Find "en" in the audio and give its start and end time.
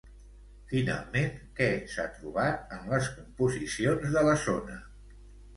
2.79-2.89